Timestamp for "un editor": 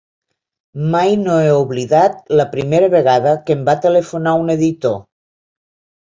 4.45-4.97